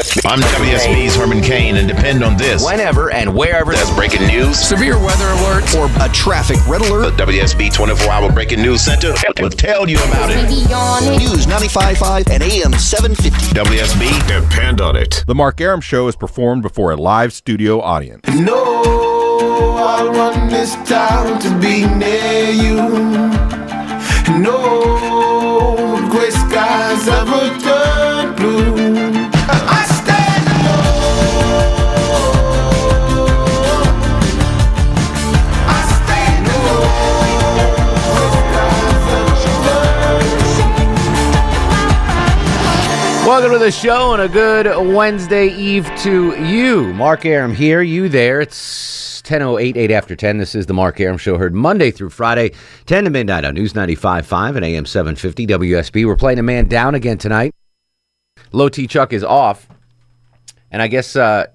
[0.00, 0.30] WSB.
[0.30, 2.64] I'm WSB's Herman Cain, and depend on this.
[2.64, 4.58] Whenever and wherever That's breaking news.
[4.58, 7.16] severe weather alert, or a traffic red alert.
[7.16, 7.28] The alert.
[7.34, 10.48] WSB 24 Hour Breaking News Center will tell you about it.
[10.48, 13.54] News 95.5 and AM 750.
[13.54, 15.22] WSB, Depend on it.
[15.26, 18.26] The Mark Arum Show is performed before a live studio audience.
[18.28, 22.76] No, I run this town to be near you.
[24.38, 29.19] No gray skies ever turn blue.
[43.40, 46.92] Welcome to the show and a good Wednesday Eve to you.
[46.92, 48.38] Mark Arum here, you there.
[48.42, 50.36] It's 10.08, 8 after 10.
[50.36, 52.52] This is the Mark Arum Show, heard Monday through Friday,
[52.84, 56.04] 10 to midnight on News 95.5 and AM 750 WSB.
[56.04, 57.54] We're playing a man down again tonight.
[58.52, 59.66] Low T Chuck is off.
[60.70, 61.46] And I guess uh,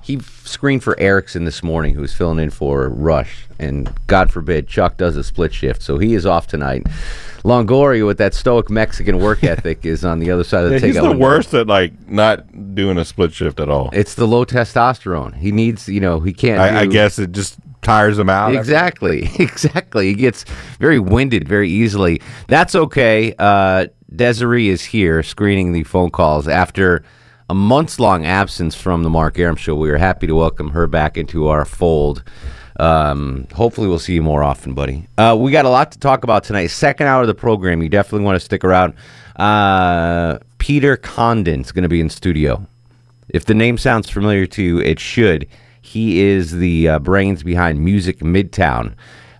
[0.00, 3.43] he screened for Erickson this morning, who was filling in for Rush.
[3.64, 5.82] And God forbid, Chuck does a split shift.
[5.82, 6.84] So he is off tonight.
[7.42, 10.80] Longoria, with that stoic Mexican work ethic, is on the other side of the Yeah,
[10.92, 11.02] table.
[11.08, 13.90] he's the worst at like not doing a split shift at all.
[13.92, 15.34] It's the low testosterone.
[15.36, 16.60] He needs, you know, he can't.
[16.60, 18.54] I, I guess it just tires him out.
[18.54, 20.06] Exactly, exactly.
[20.08, 20.44] He gets
[20.78, 22.22] very winded very easily.
[22.48, 23.34] That's okay.
[23.38, 27.04] Uh, Desiree is here screening the phone calls after
[27.50, 29.74] a months long absence from the Mark Arum show.
[29.74, 32.22] We are happy to welcome her back into our fold.
[32.80, 35.06] Um, hopefully, we'll see you more often, buddy.
[35.16, 36.66] Uh, we got a lot to talk about tonight.
[36.66, 37.82] Second hour of the program.
[37.82, 38.94] You definitely want to stick around.
[39.36, 42.66] Uh, Peter Conlon's going to be in studio.
[43.28, 45.48] If the name sounds familiar to you, it should.
[45.80, 48.94] He is the uh, brains behind Music Midtown.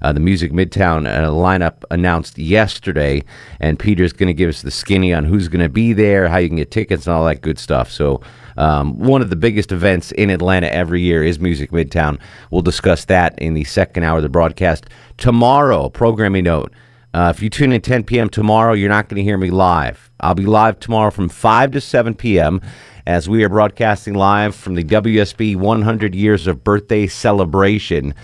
[0.05, 3.25] Uh, the Music Midtown uh, lineup announced yesterday,
[3.59, 6.37] and Peter's going to give us the skinny on who's going to be there, how
[6.37, 7.91] you can get tickets, and all that good stuff.
[7.91, 8.21] So,
[8.59, 12.21] um, one of the biggest events in Atlanta every year is Music Midtown.
[12.51, 14.91] We'll discuss that in the second hour of the broadcast.
[15.17, 16.75] Tomorrow, programming note.
[17.15, 18.29] Uh, if you tune in 10 p.m.
[18.29, 20.11] tomorrow, you're not going to hear me live.
[20.21, 22.61] I'll be live tomorrow from 5 to 7 p.m.
[23.07, 28.15] as we are broadcasting live from the WSB 100 Years of Birthday Celebration.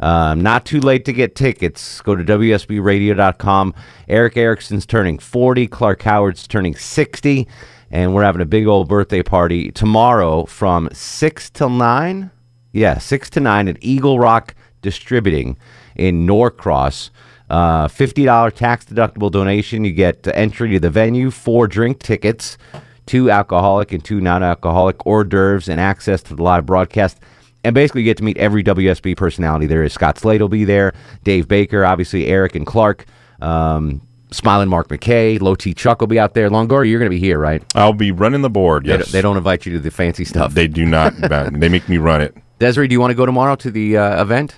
[0.00, 2.00] Um, not too late to get tickets.
[2.00, 3.74] Go to WSBRadio.com.
[4.08, 7.46] Erick Erickson's turning 40, Clark Howard's turning 60,
[7.90, 12.30] and we're having a big old birthday party tomorrow from 6 till 9.
[12.72, 15.56] Yeah, 6 to 9 at Eagle Rock Distributing
[15.96, 17.10] in Norcross.
[17.48, 19.84] Uh, $50 tax deductible donation.
[19.84, 22.58] You get entry to the venue, four drink tickets,
[23.06, 27.18] two alcoholic and two non alcoholic hors d'oeuvres, and access to the live broadcast.
[27.64, 29.92] And basically, you get to meet every WSB personality there is.
[29.92, 30.92] Scott Slade will be there,
[31.24, 33.06] Dave Baker, obviously, Erick and Clark,
[33.40, 36.50] um, Smiling Mark McKay, Low T Chuck will be out there.
[36.50, 37.62] Longoria, you're going to be here, right?
[37.74, 38.84] I'll be running the board.
[38.84, 40.52] They, Yes, don't, they don't invite you to the fancy stuff.
[40.52, 41.14] They do not.
[41.52, 42.36] they make me run it.
[42.58, 44.56] Desiree, do you want to go tomorrow to the uh, event?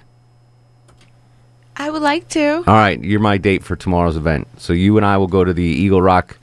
[1.76, 2.64] I would like to.
[2.66, 4.48] All right, you're my date for tomorrow's event.
[4.56, 6.38] So you and I will go to the Eagle Rock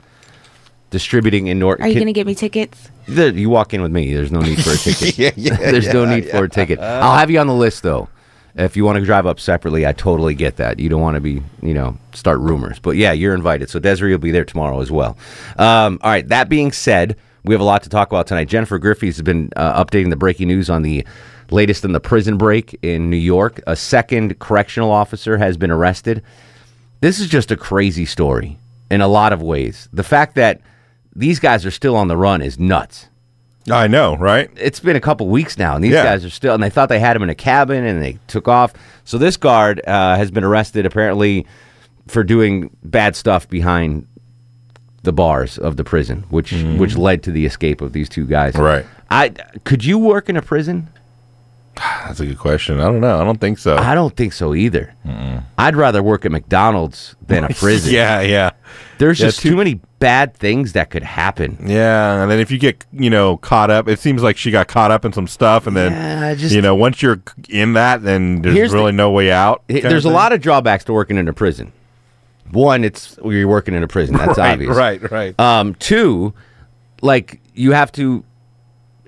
[0.94, 1.80] Distributing in North.
[1.80, 2.88] Are you going to get me tickets?
[3.08, 4.14] You walk in with me.
[4.14, 5.18] There's no need for a ticket.
[5.18, 6.78] Yeah, yeah, There's no need for a ticket.
[6.78, 8.08] I'll have you on the list though.
[8.54, 10.78] If you want to drive up separately, I totally get that.
[10.78, 12.78] You don't want to be, you know, start rumors.
[12.78, 13.70] But yeah, you're invited.
[13.70, 15.18] So Desiree will be there tomorrow as well.
[15.58, 16.28] Um, all right.
[16.28, 18.46] That being said, we have a lot to talk about tonight.
[18.46, 21.04] Jennifer Griffiths has been uh, updating the breaking news on the
[21.50, 23.60] latest in the prison break in New York.
[23.66, 26.22] A second correctional officer has been arrested.
[27.00, 28.58] This is just a crazy story
[28.92, 29.88] in a lot of ways.
[29.92, 30.60] The fact that
[31.16, 33.08] these guys are still on the run is nuts
[33.70, 34.50] I know, right?
[34.56, 36.04] it's been a couple weeks now, and these Yeah.
[36.04, 36.52] guys are still.
[36.52, 38.74] And they thought they had him in a cabin, and they took off.
[39.04, 41.46] So this guard uh, has been arrested apparently
[42.06, 44.06] for doing bad stuff behind
[45.02, 48.54] the bars of the prison, which which led to the escape of these two guys.
[48.54, 48.84] Right.
[49.10, 49.30] I
[49.64, 50.88] could you work in a prison?
[52.06, 52.80] That's a good question.
[52.80, 53.20] I don't know.
[53.20, 53.76] I don't think so.
[53.76, 54.94] I don't think so either.
[55.58, 57.92] I'd rather work at McDonald's than a prison.
[57.92, 58.50] yeah, yeah,
[58.98, 61.56] There's Yeah, just too- too many bad things that could happen.
[61.64, 62.20] yeah.
[62.22, 64.90] And then if you get you know caught up, it seems like she got caught
[64.90, 68.42] up in some stuff, and then Yeah, just- you know once you're in that, then
[68.42, 69.62] there's Here's the- really no way out.
[69.68, 71.72] There's a lot of drawbacks to working in a prison.
[72.50, 74.16] One, it's you're working in a prison.
[74.16, 74.76] That's right, obvious.
[74.76, 75.40] right, right.
[75.40, 76.34] Um, two,
[77.02, 78.22] like you have to,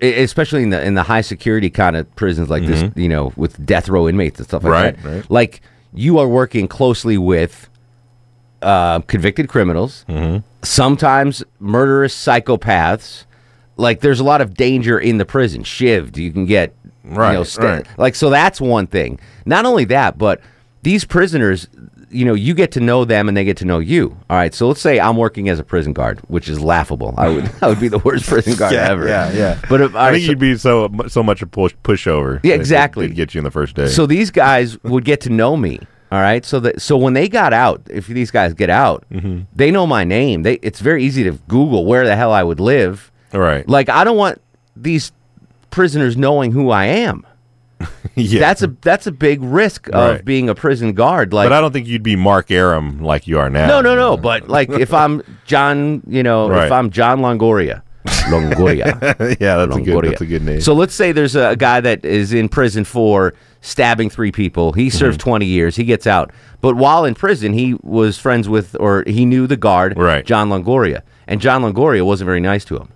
[0.01, 3.63] especially in the in the high security kind of prisons like this, you know, with
[3.65, 5.09] death row inmates and stuff like Right, that.
[5.15, 5.31] right.
[5.31, 5.61] Like
[5.93, 7.69] you are working closely with
[8.61, 10.39] uh, convicted criminals, Mm-hmm.
[10.63, 13.23] sometimes murderous psychopaths.
[13.77, 15.63] Like there's a lot of danger in the prison.
[15.63, 16.73] Shivved, you can get
[17.03, 17.87] you know, Right, sta- right.
[17.97, 19.19] like so that's one thing.
[19.45, 20.41] Not only that, but
[20.83, 21.67] these prisoners,
[22.09, 24.17] you know, you get to know them and they get to know you.
[24.29, 27.13] All right, so let's say I'm working as a prison guard, which is laughable.
[27.17, 29.07] I would I would be the worst prison guard Yeah, ever.
[29.07, 29.61] yeah, yeah.
[29.69, 32.39] But if, all I right, think so- you'd be so so much a push pushover.
[32.43, 33.05] Yeah, that- exactly.
[33.07, 33.87] that'd get you in the first day.
[33.87, 35.79] So these guys would get to know me.
[36.09, 36.45] All right.
[36.45, 39.41] So that so when they got out, if these guys get out, Mm-hmm.
[39.53, 40.43] they know my name.
[40.43, 43.11] They it's very easy to Google where the hell I would live.
[43.33, 43.67] All right.
[43.67, 44.41] Like I don't want
[44.77, 45.11] these
[45.69, 47.25] prisoners knowing who I am.
[48.15, 48.39] yeah.
[48.39, 50.25] That's a that's a big risk of Right.
[50.25, 51.33] being a prison guard.
[51.33, 53.67] Like but I don't think you'd be Mark Arum like you are now.
[53.67, 54.17] no, no, no.
[54.17, 56.65] But like if I'm John, you know, Right.
[56.65, 59.37] if I'm John Longoria, Longoria.
[59.39, 60.03] yeah, that's a good.
[60.05, 60.61] That's a good name.
[60.61, 64.71] So let's say there's a guy that is in prison for stabbing three people.
[64.73, 64.97] He Mm-hmm.
[64.97, 65.75] served 20 years.
[65.75, 66.31] He gets out.
[66.61, 70.25] But while in prison, he was friends with, or he knew the guard, Right.
[70.25, 71.01] John Longoria.
[71.27, 72.89] And John Longoria wasn't very nice to him.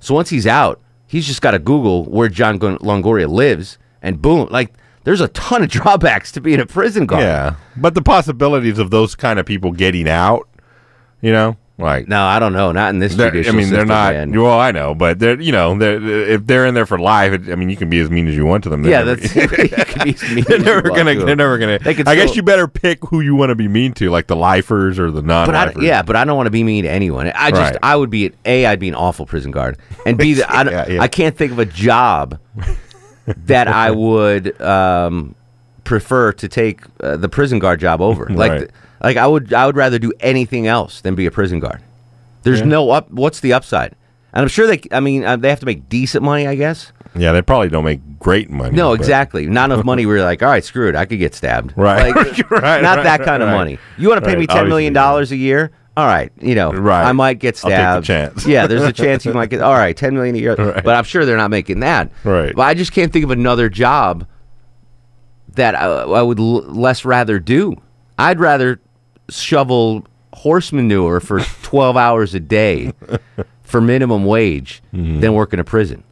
[0.00, 4.48] So once he's out, he's just got to Google where John Longoria lives, and boom,
[4.50, 4.72] like
[5.04, 7.22] there's a ton of drawbacks to being a prison guard.
[7.22, 10.48] yeah, but the possibilities of those kind of people getting out,
[11.20, 12.72] you know, like No, I don't know.
[12.72, 14.12] Not in this judicial I mean, they're system, not.
[14.12, 14.32] man.
[14.42, 17.48] Well, I know, but they're you know, they're, if they're in there for life, it,
[17.50, 18.82] I mean, you can be as mean as you want to them.
[18.82, 19.46] They're Yeah, never- that's you
[19.86, 21.14] can be as mean they're as you never want gonna.
[21.14, 21.24] to.
[21.24, 21.78] They're never gonna.
[21.78, 24.10] They could I guess still- you better pick who you want to be mean to,
[24.10, 25.82] like the lifers or the But I, non-lifers.
[25.84, 27.30] yeah, but I don't want to be mean to anyone.
[27.32, 27.76] I just Right.
[27.82, 30.72] I would be a I'd be an awful prison guard, and b the, I, don't-
[30.72, 31.00] Yeah, yeah.
[31.02, 32.38] I can't think of a job
[33.46, 35.34] that I would um,
[35.84, 38.26] prefer to take uh, the prison guard job over.
[38.26, 38.70] Like Right.
[39.02, 41.80] like I would I would rather do anything else than be a prison guard.
[42.42, 43.10] There's no up.
[43.10, 43.94] What's the upside?
[44.32, 44.80] And I'm sure they.
[44.92, 46.92] I mean, uh, they have to make decent money, I guess.
[47.16, 48.76] yeah, they probably don't make great money.
[48.76, 49.46] No, but- exactly.
[49.46, 50.04] Not enough money.
[50.06, 50.94] Where you're like, all right, screw it.
[50.96, 51.72] I could get stabbed.
[51.76, 52.14] Right.
[52.14, 53.78] Like, Right, Not right, that kind of money.
[53.96, 55.70] You want to pay me ten million dollars a year?
[55.98, 56.30] All right.
[56.40, 57.04] You know, Right.
[57.04, 58.06] I might get I'll take the stabbed.
[58.06, 58.46] chance.
[58.46, 59.60] yeah, there's a chance you might get.
[59.62, 60.54] All right, ten million a year.
[60.58, 60.84] Right.
[60.84, 62.10] But I'm sure they're not making that.
[62.22, 62.54] Right.
[62.54, 64.26] But I just can't think of another job
[65.54, 67.74] that I, I would l- less rather do.
[68.18, 68.80] I'd rather
[69.28, 72.92] shovel horse manure for 12 hours a day
[73.62, 75.20] for minimum wage Mm-hmm.
[75.20, 76.04] than work in a prison.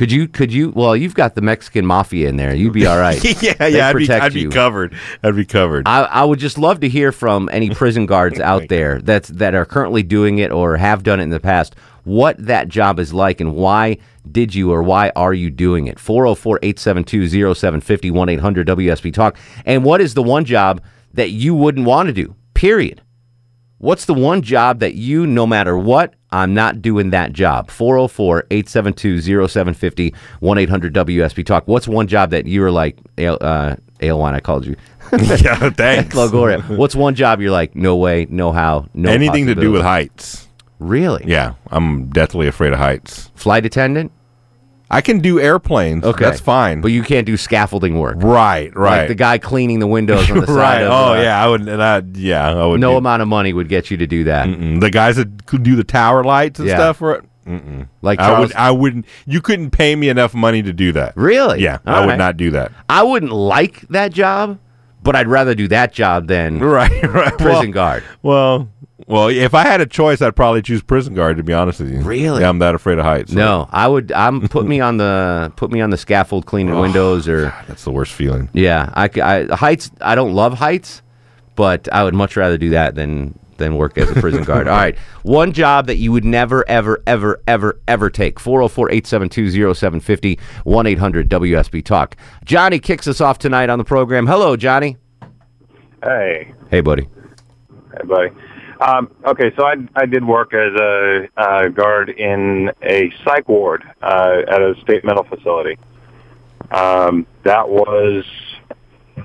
[0.00, 0.26] Could you?
[0.28, 0.70] Could you?
[0.70, 2.54] Well, you've got the Mexican mafia in there.
[2.54, 3.22] You'd be all right.
[3.42, 4.94] yeah, They yeah, I'd be, I'd be covered.
[5.22, 5.86] I'd be covered.
[5.86, 9.54] I, I would just love to hear from any prison guards out there that's that
[9.54, 11.76] are currently doing it or have done it in the past.
[12.04, 13.98] What that job is like and why
[14.32, 15.98] did you or why are you doing it?
[15.98, 19.36] 404-872-0750 1-800 WSB Talk.
[19.66, 20.82] And what is the one job
[21.12, 22.34] that you wouldn't want to do?
[22.54, 23.02] Period.
[23.76, 27.70] What's the one job that you, no matter what, I'm not doing that job?
[27.70, 31.66] 404 872 0750 1 800 WSB Talk.
[31.66, 34.76] What's one job that you were like, uh, Alewine, I called you.
[35.12, 36.14] yeah, thanks.
[36.14, 36.76] Longoria.
[36.76, 40.48] What's one job you're like, no way, no how, no Anything to do with heights.
[40.78, 41.24] Really?
[41.26, 43.30] Yeah, I'm deathly afraid of heights.
[43.34, 44.12] Flight attendant?
[44.90, 46.02] I can do airplanes.
[46.04, 46.24] Okay.
[46.24, 46.80] that's fine.
[46.80, 48.16] But you can't do scaffolding work.
[48.22, 50.82] right, right, Like the guy cleaning the windows on the side right.
[50.82, 51.68] of oh uh, yeah, I would.
[51.68, 52.80] I, yeah, I would.
[52.80, 54.48] No do- amount of money would get you to do that.
[54.48, 56.76] Mm, the guys that could do the tower lights and Yeah.
[56.76, 56.96] stuff.
[56.98, 57.22] For,
[58.02, 58.52] Like I would.
[58.54, 59.06] I wouldn't.
[59.26, 61.16] You couldn't pay me enough money to do that.
[61.16, 61.62] Really?
[61.62, 62.18] Yeah, All I would right.
[62.18, 62.72] not do that.
[62.88, 64.58] I wouldn't like that job,
[65.02, 67.32] but I'd rather do that job than Right, right.
[67.38, 68.04] prison well, guard.
[68.22, 68.68] Well,
[69.10, 71.36] well, if I had a choice, I'd probably choose prison guard.
[71.36, 72.40] To be honest with you, Really?
[72.42, 73.32] Yeah, I'm that afraid of heights.
[73.32, 74.12] No, I would.
[74.12, 77.84] I'm put me on the put me on the scaffold cleaning Oh, windows or that's
[77.84, 78.48] the worst feeling.
[78.52, 78.90] yeah.
[78.94, 79.90] I, I heights.
[80.00, 81.02] I don't love heights,
[81.56, 84.66] but I would much rather do that than than work as a prison guard.
[84.68, 88.38] All right, one job that you would never ever ever ever ever take.
[88.38, 92.16] 404-872-0750 1 800 WSB Talk.
[92.44, 94.26] Johnny kicks us off tonight on the program.
[94.26, 94.96] Hello, Johnny.
[96.02, 97.02] Hey, Hey, buddy.
[97.92, 98.30] hey, buddy.
[98.80, 103.82] Um, okay, so I I did work as a uh, guard in a psych ward
[104.00, 105.78] uh, at a state mental facility.
[106.70, 108.24] Um, that was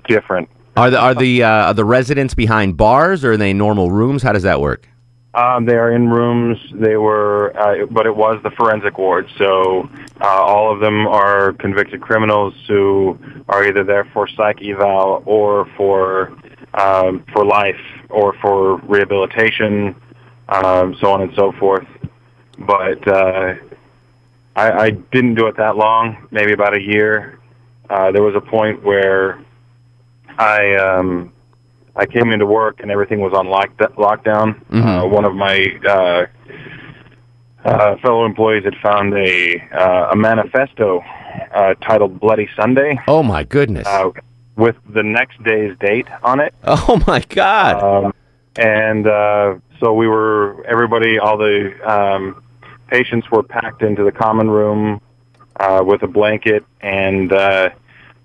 [0.07, 0.50] different.
[0.75, 4.24] Are the are the uh, are the residents behind bars or are they normal rooms?
[4.24, 4.89] How does that work?
[5.35, 6.57] Um, they are in rooms.
[6.74, 9.27] They were, uh, but it was the forensic ward.
[9.38, 9.89] So
[10.21, 13.19] uh, all of them are convicted criminals who
[13.50, 16.38] are either there for psych eval or for
[16.77, 17.79] um, for life
[18.10, 19.96] or for rehabilitation,
[20.50, 21.88] um, so on and so forth.
[22.60, 23.55] But uh,
[24.55, 26.27] I, I didn't do it that long.
[26.32, 27.39] Maybe about a year.
[27.89, 29.39] Uh, there was a point where
[30.38, 31.32] I um,
[31.96, 34.60] I came into work and everything was on lock- lockdown.
[34.74, 36.25] Uh, one of my uh,
[37.63, 41.01] uh, fellow employees had found a uh, a manifesto
[41.53, 43.86] uh, titled Bloody Sunday Oh my goodness.
[43.88, 44.12] uh,
[44.55, 46.53] with the next day's date on it.
[46.63, 48.05] oh my God.
[48.05, 48.13] Um,
[48.55, 52.41] and uh, so we were, everybody, all the um,
[52.88, 55.01] patients were packed into the common room
[55.59, 57.69] uh, with a blanket, and uh,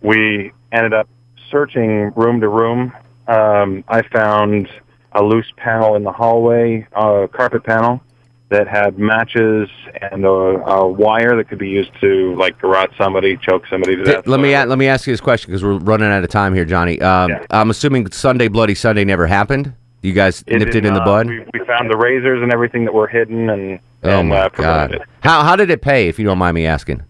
[0.02, 1.08] we ended up
[1.50, 2.92] searching room to room.
[3.26, 4.68] Um, I found
[5.12, 8.00] a loose panel in the hallway, a carpet panel
[8.50, 9.68] that had matches
[10.10, 14.04] and a, a wire that could be used to like garrote somebody, choke somebody to
[14.04, 14.26] death.
[14.26, 16.64] let me let me ask you this question because we're running out of time here,
[16.64, 17.00] Johnny.
[17.00, 17.46] Um, Yeah.
[17.50, 19.72] I'm assuming Sunday Bloody Sunday never happened.
[20.02, 21.28] You guys nipped did it in the bud.
[21.28, 24.48] We, we found the razors and everything that were hidden, and oh and my uh,
[24.48, 25.06] God.
[25.20, 26.08] How how did it pay?
[26.08, 27.02] If you don't mind me asking.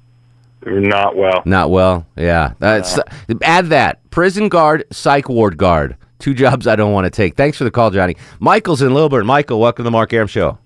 [0.67, 1.43] Not well.
[1.47, 2.07] Not well.
[2.17, 2.53] Yeah.
[2.59, 2.99] That's,
[3.41, 4.11] Add that.
[4.11, 5.97] Prison guard, psych ward guard.
[6.19, 7.35] Two jobs I don't want to take.
[7.35, 8.17] Thanks for the call, Johnny.
[8.41, 9.25] Michael's in Lilburn.
[9.25, 10.59] Michael, welcome to the Mark Arum Show.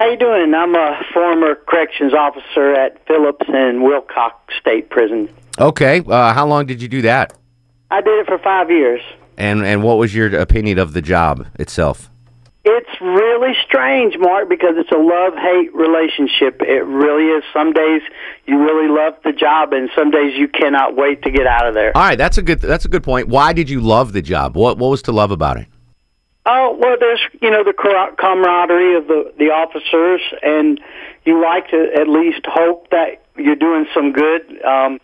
[0.00, 0.54] How you doing?
[0.54, 5.28] I'm a former corrections officer at Phillips and Wilcox State Prison.
[5.58, 6.02] Okay.
[6.06, 7.34] Uh, how long did you do that?
[7.90, 9.00] I did it for five years.
[9.36, 12.10] And and what was your opinion of the job itself?
[12.64, 16.60] It's really strange, Mark, because it's a love-hate relationship.
[16.60, 17.42] It really is.
[17.52, 18.02] Some days
[18.46, 21.74] you really love the job, and some days you cannot wait to get out of
[21.74, 21.96] there.
[21.96, 23.28] All right, that's a good that's a good point.
[23.28, 24.56] Why did you love the job?
[24.56, 25.66] What what was to love about it?
[26.50, 30.80] Oh well, there's you know the camaraderie of the the officers, and
[31.26, 34.64] you like to at least hope that you're doing some good.
[34.64, 34.98] Um,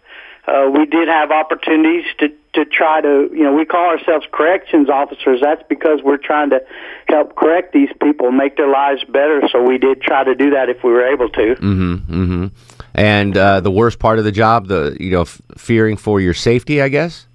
[0.47, 4.89] uh, we did have opportunities to to try to you know we call ourselves corrections
[4.89, 5.41] officers.
[5.43, 6.65] That's because we're trying to
[7.09, 9.47] help correct these people, make their lives better.
[9.53, 11.57] So we did try to do that if we were able to.
[11.57, 11.95] Mm-hmm.
[11.95, 12.47] Mm-hmm.
[12.95, 16.35] And uh, the worst part of the job, the you know, f- fearing for your
[16.35, 17.27] safety, I guess.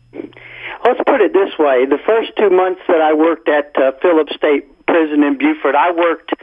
[0.90, 4.34] Let's put it this way: the first two months that I worked at uh, Phillips
[4.36, 6.34] State Prison in Buford, I worked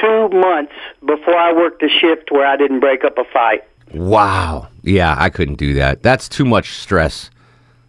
[0.00, 3.64] two months before I worked a shift where I didn't break up a fight.
[3.92, 4.68] Wow.
[4.82, 6.04] Yeah, I couldn't do that.
[6.04, 7.30] That's too much stress.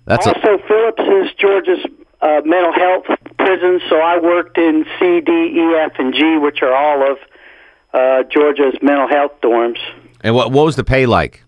[0.05, 1.85] That's a, also, Phillips is Georgia's
[2.21, 3.05] uh, mental health
[3.37, 7.17] prison, so I worked in C, D, E, F, and G, which are all of
[7.93, 9.77] uh, Georgia's mental health dorms.
[10.21, 11.43] and what what was the pay like?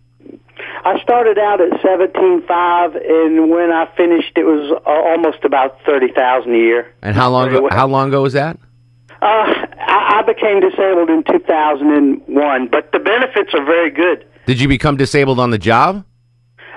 [0.86, 5.78] I started out at seventeen five, and when I finished, it was uh, almost about
[5.86, 6.94] thirty thousand a year.
[7.02, 8.58] And how long ago, how long ago was that?
[9.22, 13.92] Uh, I, I became disabled in two thousand and one, but the benefits are very
[13.92, 14.26] good.
[14.46, 16.06] Did you become disabled on the job?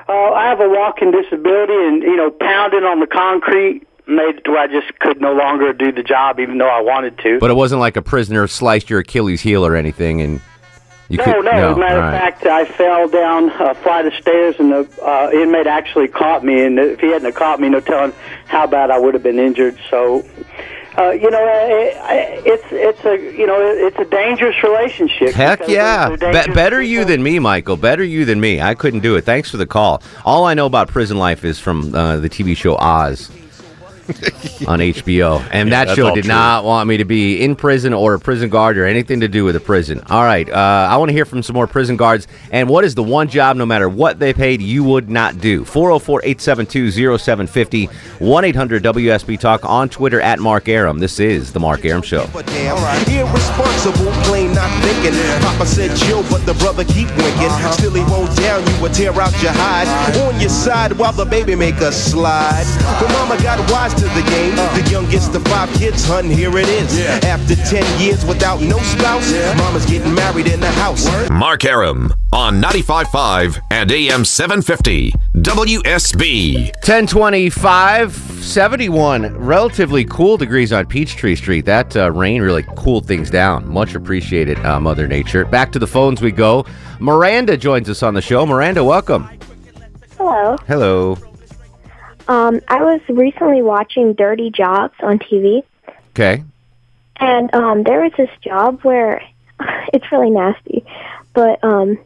[0.08, 4.44] Uh, I have a walking disability, and you know, pounding on the concrete made it
[4.44, 7.38] to where I just could no longer do the job, even though I wanted to.
[7.38, 10.40] But it wasn't like a prisoner sliced your Achilles heel or anything, and
[11.12, 11.50] you no, could no.
[11.50, 12.32] As a matter of right.
[12.32, 16.64] fact, I fell down a flight of stairs, and the uh, inmate actually caught me.
[16.64, 18.14] And if he hadn't have caught me, no telling
[18.46, 19.78] how bad I would have been injured.
[19.90, 20.24] So,
[20.96, 25.34] uh, you know, it, it's it's a you know it's a dangerous relationship.
[25.34, 26.08] Heck yeah.
[26.16, 27.76] Be- better you than me, Michael.
[27.76, 28.62] Better you than me.
[28.62, 29.26] I couldn't do it.
[29.26, 30.02] Thanks for the call.
[30.24, 33.30] All I know about prison life is from uh, the TV show Oz
[34.68, 35.46] on HBO.
[35.52, 36.28] And Yeah, that show did true.
[36.28, 39.44] not want me to be in prison or a prison guard or anything to do
[39.44, 40.00] with a prison.
[40.08, 40.48] All right.
[40.48, 42.26] Uh, I want to hear from some more prison guards.
[42.50, 45.64] And what is the one job, no matter what they paid, you would not do?
[45.64, 50.98] 404 872 0750 1 800 WSB Talk on Twitter at Mark Arum.
[50.98, 52.28] This is The Mark Arum Show.
[52.32, 55.12] But irresponsible, plain not thinking.
[55.40, 57.50] Papa said chill, but the brother keep winking.
[57.72, 59.88] Still he won't down you or tear out your hide.
[60.22, 62.64] On your side while the baby make a slide.
[63.00, 64.56] But mama got wise to the game.
[64.56, 66.98] The youngest of five kids, hun, here it is.
[67.24, 71.06] After 10 years without no spouse, mama's getting married in the house.
[71.30, 76.64] Mark Arum on 95.5 and AM 750 WSB.
[76.82, 81.64] 1025, 71, relatively cool degrees on Peachtree Street.
[81.64, 83.68] That uh, rain really cooled things down.
[83.68, 85.44] Much appreciated, uh, Mother Nature.
[85.44, 86.66] Back to the phones we go.
[86.98, 88.44] Miranda joins us on the show.
[88.46, 89.28] Miranda, welcome.
[90.18, 90.56] Hello.
[90.66, 91.31] Hello.
[92.32, 95.64] Um, I was recently watching Dirty Jobs on TV,
[96.12, 96.42] Okay.
[97.16, 99.20] and um, there was this job where
[99.92, 100.82] it's really nasty,
[101.34, 101.98] but um,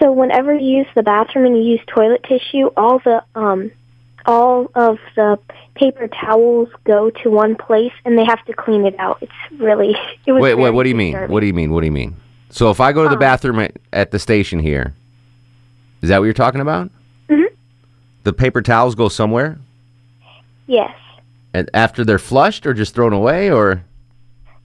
[0.00, 3.70] so whenever you use the bathroom and you use toilet tissue, all the um,
[4.26, 5.38] all of the
[5.76, 9.18] paper towels go to one place, and they have to clean it out.
[9.20, 9.94] It's really
[10.26, 11.12] it was Wait, wait, what do you mean?
[11.12, 11.32] disturbing.
[11.32, 11.70] What do you mean?
[11.70, 12.16] What do you mean?
[12.48, 14.94] So if I go to the bathroom at, at the station here,
[16.02, 16.90] is that what you're talking about?
[18.24, 19.58] The paper towels go somewhere?
[20.66, 20.94] Yes,
[21.52, 23.82] And after they're flushed or just thrown away or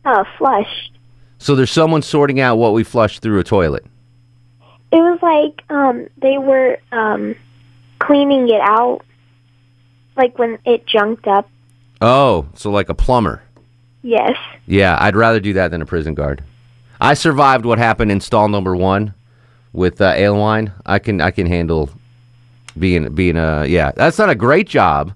[0.06, 0.92] uh, flushed.
[1.40, 3.84] so there's someone sorting out what we flushed through a toilet.
[4.92, 7.34] It was like um, they were um,
[8.00, 9.02] cleaning it out,
[10.16, 11.50] like when it junked up.
[12.02, 13.42] Oh, so like a plumber.
[14.04, 14.38] Yes.
[14.68, 16.44] Yeah, I'd rather do that than a prison guard.
[17.02, 19.16] I survived what happened in stall number one
[19.74, 20.72] with uh, Alewine.
[20.86, 21.90] I can I can handle
[22.77, 23.91] being being a yeah.
[23.96, 25.13] That's not a great job,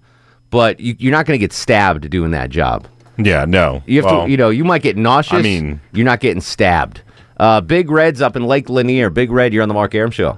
[0.50, 2.88] but you, you're not going to get stabbed doing that job.
[3.18, 3.84] Yeah, no.
[3.86, 5.40] You have Well, to, you know, you might get nauseous.
[5.40, 7.02] I mean- you're not getting stabbed.
[7.38, 9.10] Uh, Big Red's up in Lake Lanier.
[9.10, 10.38] Big Red, you're on the Mark Arum show.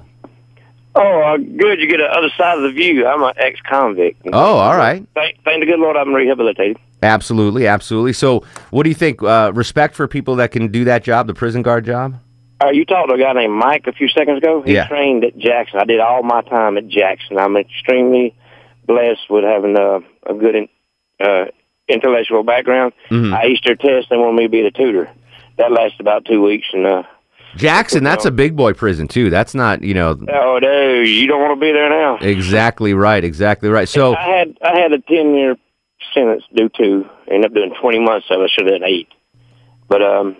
[0.93, 1.79] Oh, uh, good.
[1.79, 3.07] You get the other side of the view.
[3.07, 4.21] I'm an ex-convict.
[4.33, 5.05] Oh, all right.
[5.15, 6.77] Thank, thank the good Lord I'm rehabilitated.
[7.01, 8.13] Absolutely, absolutely.
[8.13, 9.23] So, what do you think?
[9.23, 12.15] Uh, respect for people that can do that job, the prison guard job.
[12.63, 14.62] Uh, you talked to a guy named Mike a few seconds ago.
[14.62, 14.88] He Yeah.
[14.88, 15.80] trained at Jackson.
[15.80, 17.38] I did all my time at Jackson.
[17.38, 18.36] I'm extremely
[18.86, 20.00] blessed with having a,
[20.30, 20.68] a good in,
[21.20, 21.46] uh,
[21.88, 22.94] intellectual background.
[23.10, 23.34] Mhm.
[23.34, 24.10] I aced their test.
[24.10, 25.10] They wanted me to be the tutor.
[25.58, 27.03] That lasted about two weeks, and uh,
[27.56, 29.30] Jackson, that's a big boy prison too.
[29.30, 32.18] That's not, you know, oh, dude, you don't want to be there now.
[32.22, 33.88] exactly right, exactly right.
[33.89, 35.58] So, I had I had a ten year
[36.13, 38.44] sentence due to end up doing twenty months of it.
[38.46, 39.10] I should have done eight,
[39.89, 40.38] but um,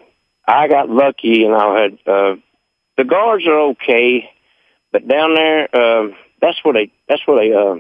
[0.52, 2.36] I got lucky and I had uh,
[2.98, 4.30] the guards are okay,
[4.92, 7.76] but down there um, that's where they that's where they uh,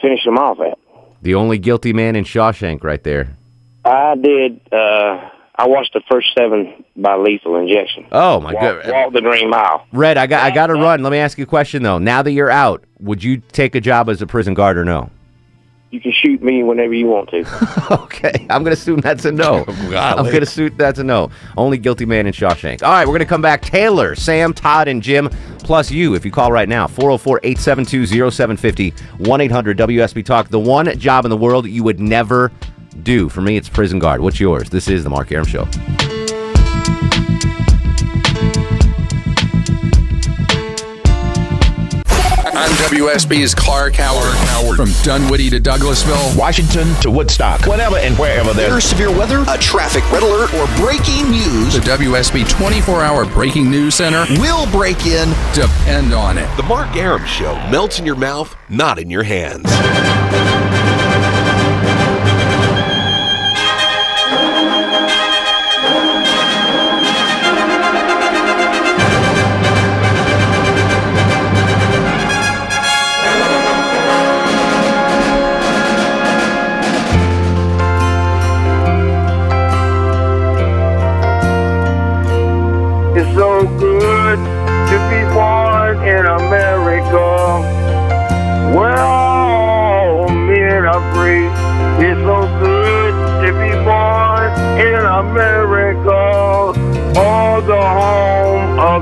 [0.00, 0.78] finish them off at.
[1.22, 3.36] the only guilty man in Shawshank, right there.
[3.84, 4.60] I did.
[4.70, 8.06] Uh, I watched the first seven by lethal injection.
[8.12, 9.86] Oh my god, walk the green mile.
[9.92, 11.02] Red, I got, I got to run.
[11.02, 11.98] Let me ask you a question though.
[11.98, 15.10] Now that you're out, would you take a job as a prison guard or no?
[15.92, 17.44] You can shoot me whenever you want to.
[18.04, 19.62] okay, I'm going to assume that's a no.
[19.66, 21.28] I'm going to assume that's a no.
[21.58, 22.82] Only guilty man in Shawshank.
[22.82, 23.60] All right, we're going to come back.
[23.60, 26.14] Taylor, Sam, Todd, and Jim, plus you.
[26.14, 30.48] If you call right now, 404 872 0750 1 800 WSB Talk.
[30.48, 32.50] The one job in the world you would never
[33.02, 33.28] do.
[33.28, 34.22] For me, it's prison guard.
[34.22, 34.70] What's yours?
[34.70, 35.68] This is The Mark Arum Show.
[42.62, 44.76] I'm WSB's Clark Howard.
[44.76, 49.58] From Dunwoody to Douglasville, Washington to Woodstock, whenever and wherever There's there's severe weather, a
[49.58, 51.74] traffic red alert, or breaking news.
[51.74, 55.30] the WSB 24 hour breaking news center will break in.
[55.54, 56.48] Depend on it.
[56.56, 59.64] The Mark Arum Show melts in your mouth, not in your hands.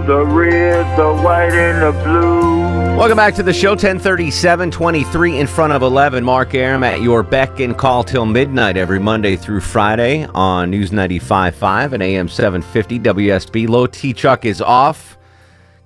[0.07, 2.97] The red, the white, and the blue.
[2.97, 3.71] Welcome back to the show.
[3.71, 6.25] 1037, 23 in front of 11.
[6.25, 10.91] Mark Arum at your beck and call till midnight every Monday through Friday on News
[10.91, 13.69] 95.5 and AM 750 WSB.
[13.69, 15.17] Low T Chuck is off,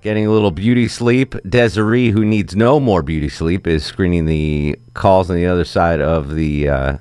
[0.01, 1.35] getting a little beauty sleep.
[1.47, 6.01] Desiree, who needs no more beauty sleep, is screening the calls on the other side
[6.01, 6.97] of the uh,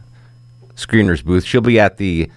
[0.74, 1.44] screener's booth.
[1.44, 2.30] She'll be at the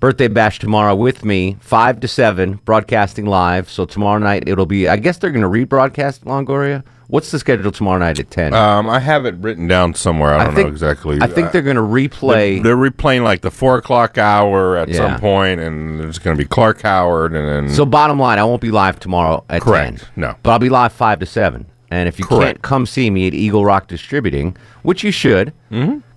[0.00, 3.70] birthday bash tomorrow with me, 5 to 7, broadcasting live.
[3.70, 6.84] So tomorrow night it'll be, I guess they're going to rebroadcast Longoria.
[7.08, 8.52] What's the schedule tomorrow night at 10?
[8.52, 10.34] Um, I have it written down somewhere.
[10.34, 11.18] I I don't think- know exactly.
[11.22, 14.96] I think they're gonna replay- They're, they're replaying like the four o'clock hour at Yeah.
[14.96, 18.44] some point, and there's going to be Clark Howard, and then so bottom line, I
[18.44, 19.98] won't be live tomorrow at Correct.
[20.00, 20.08] 10.
[20.16, 20.34] No.
[20.42, 21.66] But I'll be live 5 to 7.
[21.90, 25.52] And if you can't come see me at Eagle Rock Distributing, which you should,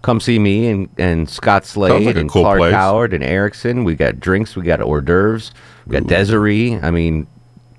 [0.01, 2.05] come see me and, and Scott Slade Mm-hmm.
[2.07, 2.73] like and cool Clark place.
[2.73, 3.83] Howard and Erickson.
[3.83, 5.51] We got drinks, we got hors d'oeuvres,
[5.85, 6.75] we got Desiree.
[6.77, 7.27] I mean,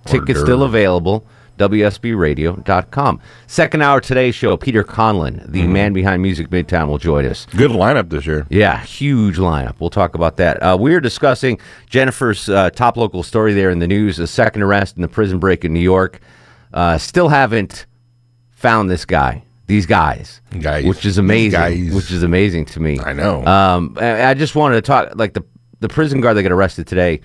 [0.05, 1.24] tickets still available.
[1.59, 3.20] WSBRadio.com.
[3.46, 5.72] Second hour today's show, Peter Conlon, the Mm-hmm.
[5.72, 7.46] man behind Music Midtown, will join us.
[7.55, 8.46] good lineup this year.
[8.48, 9.74] Yeah, huge lineup.
[9.79, 10.62] We'll talk about that.
[10.62, 14.96] Uh, we're discussing Jennifer's uh, top local story there in the news a second arrest
[14.96, 16.20] in the prison break in New York.
[16.72, 17.87] Uh, still haven't
[18.50, 20.85] found this guy, these guys, Guys.
[20.85, 21.59] which is amazing.
[21.61, 21.94] Guys.
[21.94, 22.98] Which is amazing to me.
[23.00, 23.44] I know.
[23.44, 25.44] Um, I I just wanted to talk like the
[25.80, 27.20] the prison guard that got arrested today.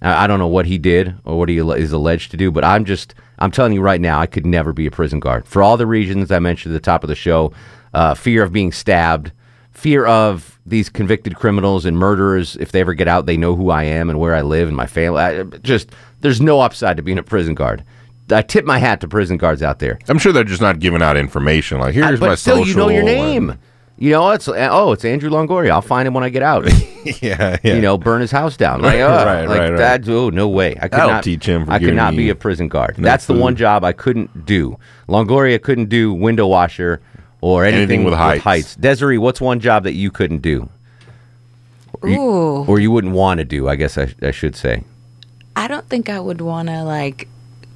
[0.00, 2.64] I I don't know what he did or what he is alleged to do, but
[2.64, 5.62] I'm just I'm telling you right now, I could never be a prison guard for
[5.62, 7.52] all the reasons I mentioned at the top of the show.
[7.94, 9.32] Uh, fear of being stabbed,
[9.72, 12.54] fear of these convicted criminals and murderers.
[12.56, 14.76] If they ever get out, they know who I am and where I live and
[14.76, 15.20] my family.
[15.22, 17.82] I, just there's no upside to being a prison guard.
[18.30, 19.98] I tip my hat to prison guards out there.
[20.08, 21.78] I'm sure they're just not giving out information.
[21.80, 22.68] Like here's but my still, social.
[22.68, 23.58] you know your and- name.
[24.00, 25.70] You know, it's oh, it's Andrew Longoria.
[25.70, 26.64] I'll find him when I get out.
[27.20, 27.74] yeah, yeah.
[27.74, 28.80] You know, burn his house down.
[28.80, 29.76] Like, Right, oh, right, like right, right.
[29.76, 30.08] that.
[30.08, 30.76] Oh, no way.
[30.76, 32.96] I could That'll not teach him I could not be a prison guard.
[32.96, 34.78] no That's the one job I couldn't do.
[35.08, 37.00] Longoria couldn't do window washer
[37.40, 38.76] or anything, Anything with with, heights.
[38.76, 40.68] Desiree, what's one job that you couldn't do?
[42.00, 42.64] Or you- Ooh.
[42.66, 43.68] or you wouldn't want to do?
[43.68, 44.84] I guess I, I should say.
[45.56, 47.26] I don't think I would want to like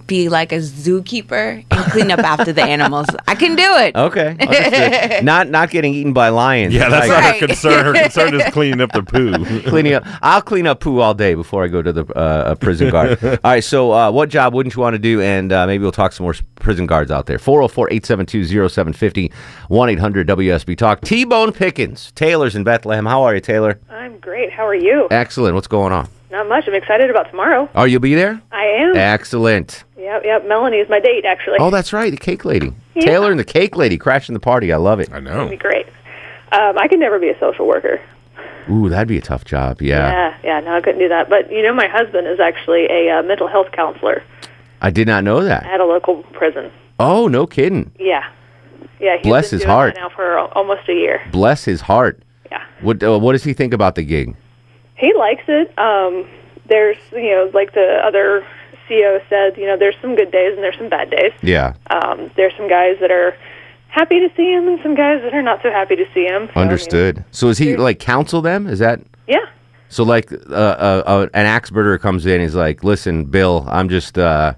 [0.06, 3.06] be like a zookeeper and clean up after the animals.
[3.26, 3.96] I can do it.
[3.96, 4.36] Okay.
[4.40, 5.24] understood.
[5.24, 6.74] not not getting eaten by lions.
[6.74, 7.84] Yeah, that's not Like, her concern.
[7.84, 9.32] Her concern is cleaning up the poo.
[9.68, 10.04] cleaning up.
[10.22, 13.22] I'll clean up poo all day before I go to the uh, uh, prison guard.
[13.24, 13.62] all right.
[13.64, 15.20] So, uh, what job wouldn't you want to do?
[15.20, 17.38] And uh, maybe we'll talk some more s- prison guards out there.
[17.38, 19.32] 404 872 0750
[19.68, 21.00] 1 800 WSB Talk.
[21.02, 22.12] T Bone Pickens.
[22.12, 23.06] Taylor's in Bethlehem.
[23.06, 23.80] How are you, Taylor?
[23.90, 24.52] I'm great.
[24.52, 25.08] How are you?
[25.10, 25.54] Excellent.
[25.54, 26.08] What's going on?
[26.32, 26.66] Not much.
[26.66, 27.68] I'm excited about tomorrow.
[27.74, 28.40] Oh, you'll be there?
[28.50, 28.96] I am.
[28.96, 29.84] Excellent.
[29.98, 30.48] Yep, yep.
[30.48, 31.58] Melanie is my date, actually.
[31.60, 32.10] Oh, that's right.
[32.10, 32.72] The cake lady.
[32.94, 33.04] Yeah.
[33.04, 34.72] Taylor and the cake lady crashing the party.
[34.72, 35.12] I love it.
[35.12, 35.32] I know.
[35.42, 35.86] It'll be great.
[36.50, 38.00] Um, I could never be a social worker.
[38.70, 39.82] Ooh, that'd be a tough job.
[39.82, 40.10] Yeah.
[40.10, 41.28] yeah, yeah, No, I couldn't do that.
[41.28, 44.22] But you know, my husband is actually a uh, mental health counselor
[44.80, 45.64] I did not know that.
[45.66, 46.70] at a local prison.
[46.98, 47.92] Oh, no kidding.
[47.98, 48.24] Yeah,
[49.00, 49.16] yeah.
[49.16, 49.94] He's Bless been his doing heart.
[49.94, 51.20] that now for almost a year.
[51.30, 52.22] Bless his heart.
[52.50, 52.64] Yeah.
[52.80, 54.34] What uh, What does he think about the gig?
[54.96, 55.76] He likes it.
[55.78, 56.28] Um,
[56.66, 58.46] there's, you know, like the other
[58.88, 61.32] CEO said, you know, there's some good days and there's some bad days.
[61.42, 61.74] Yeah.
[61.90, 63.36] Um, there's some guys that are
[63.88, 66.46] happy to see him and some guys that are not so happy to see him.
[66.46, 67.24] So, I mean, Understood.
[67.30, 68.66] So is he like counsel them?
[68.66, 69.46] Is that yeah.
[69.88, 70.02] so?
[70.02, 74.18] Like uh, uh, uh, an axe birder comes in, he's like, "Listen, Bill, I'm just
[74.18, 74.54] uh,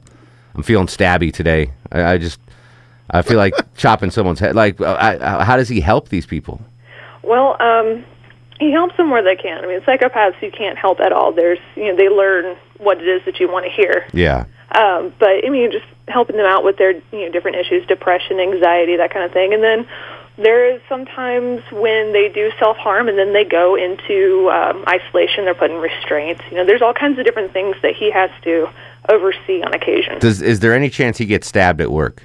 [0.54, 1.72] I'm feeling stabby today.
[1.90, 2.38] I, I just
[3.10, 4.54] I feel like chopping someone's head.
[4.54, 6.60] Like, uh, I, I, how does he help these people?
[7.22, 8.04] Well, um,
[8.58, 9.64] he helps them where they can.
[9.64, 11.32] I mean, psychopaths you can't help at all.
[11.32, 14.06] There's, you know, they learn what it is that you want to hear.
[14.12, 14.46] Yeah.
[14.70, 18.40] Um, but I mean, just helping them out with their, you know, different issues, depression,
[18.40, 19.54] anxiety, that kind of thing.
[19.54, 19.86] And then
[20.36, 25.44] there is sometimes when they do self harm and then they go into um, isolation.
[25.44, 26.42] They're put in restraints.
[26.50, 28.68] You know, there's all kinds of different things that he has to
[29.08, 30.18] oversee on occasion.
[30.18, 32.22] Does is there any chance he gets stabbed at work?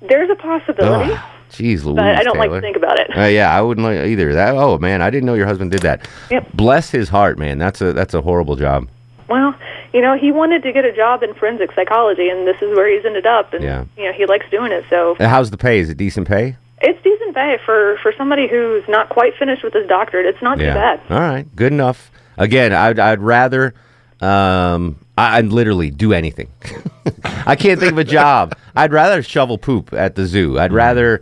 [0.00, 1.96] There's a possibility, Ugh, Jeez, Louise.
[1.96, 3.16] but I don't like to think about it.
[3.16, 4.34] Uh, yeah, I wouldn't like either.
[4.34, 4.54] That.
[4.54, 6.06] Oh man, I didn't know your husband did that.
[6.30, 6.52] Yep.
[6.54, 7.58] Bless his heart, man.
[7.58, 8.88] That's a that's a horrible job.
[9.28, 9.54] Well,
[9.92, 12.90] you know, he wanted to get a job in forensic psychology, and this is where
[12.94, 13.52] he's ended up.
[13.54, 13.84] And Yeah.
[13.96, 14.84] you know, he likes doing it.
[14.90, 15.78] So Uh, How's the pay?
[15.80, 16.56] Is it decent pay?
[16.80, 20.26] it's decent pay for for somebody who's not quite finished with his doctorate.
[20.26, 21.00] It's not too bad.
[21.10, 22.10] All right, good enough.
[22.36, 23.74] Again, I'd I'd rather
[24.20, 26.48] um I, I'd literally do anything.
[27.46, 28.54] I can't think of a job.
[28.76, 30.58] I'd rather shovel poop at the zoo.
[30.58, 31.20] I'd rather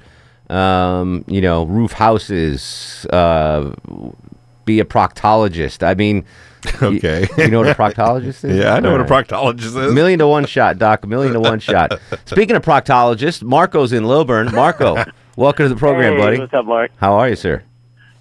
[0.51, 3.07] um you know roof houses.
[3.11, 3.73] Uh,
[4.65, 5.85] be a proctologist.
[5.87, 6.25] I mean,
[6.83, 7.29] Okay.
[7.39, 8.57] You, you know what a proctologist is?
[8.59, 9.93] Yeah, I know All what a proctologist is.
[9.95, 11.05] Million to one shot, Doc.
[11.05, 11.93] A million to one shot.
[12.25, 14.53] Speaking of proctologists, Marco's in Lilburn.
[14.53, 14.97] Marco,
[15.37, 16.39] welcome to the program, Hey, buddy.
[16.41, 16.91] What's up, Mark?
[16.97, 17.63] How are you, sir?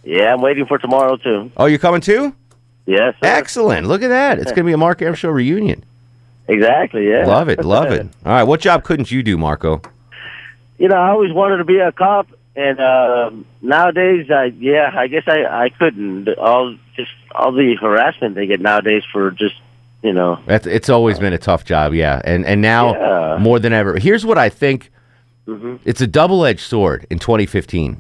[0.03, 1.51] Yeah, I'm waiting for tomorrow too.
[1.57, 2.35] Oh, you're coming too?
[2.85, 3.15] Yes.
[3.19, 3.25] Sir.
[3.27, 3.88] Excellent.
[3.88, 4.38] Look at that.
[4.38, 5.83] It's going to be a Mark Arum Show reunion.
[6.47, 7.09] Exactly.
[7.09, 7.25] Yeah.
[7.25, 7.65] Love it.
[7.65, 8.05] Love it.
[8.23, 8.43] All right.
[8.43, 9.81] What job couldn't you do, Marco?
[10.77, 15.07] You know, I always wanted to be a cop, and um nowadays, I yeah, I
[15.07, 16.27] guess I I couldn't.
[16.38, 19.55] All just all the harassment they get nowadays for just
[20.03, 20.39] you know.
[20.45, 22.21] That's, it's always been a tough job, yeah.
[22.23, 23.38] And and now Yeah.
[23.39, 23.97] more than ever.
[23.97, 24.91] Here's what I think.
[25.47, 25.79] Mhm.
[25.85, 27.97] It's a double-edged sword in 2015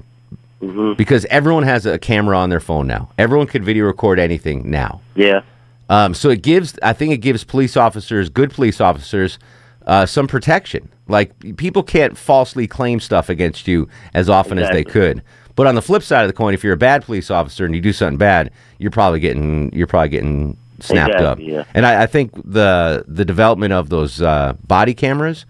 [0.61, 0.93] Mm-hmm.
[0.93, 3.09] because everyone has a camera on their phone now.
[3.19, 5.01] Everyone can video record anything now.
[5.13, 5.41] Yeah.
[5.89, 9.37] Um, so it gives, I think it gives police officers, good police officers,
[9.85, 10.89] uh, some protection.
[11.07, 15.21] Like people can't falsely claim stuff against you as often as they could.
[15.55, 17.73] But on the flip side of the coin, if you're a bad police officer and
[17.75, 21.65] you do something bad, you're probably getting you're probably getting snapped Exactly, up.
[21.67, 21.71] yeah.
[21.73, 25.45] And I, I think the the development of those uh, body cameras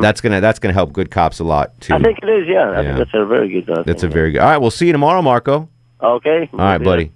[0.00, 1.94] that's gonna that's gonna help good cops a lot too.
[1.94, 2.02] Mm-hmm.
[2.04, 2.48] I think it is.
[2.48, 2.70] Yeah.
[2.78, 3.70] I think that's a very good.
[3.70, 4.40] Uh, that's a thing, very good.
[4.40, 5.68] All right, we'll see you tomorrow, Marco.
[6.02, 6.48] okay.
[6.52, 7.10] All right, buddy.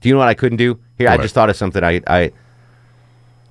[0.00, 0.78] Do you know what I couldn't do?
[0.98, 1.22] Here, I What?
[1.22, 1.82] just thought of something.
[1.82, 2.30] I, I,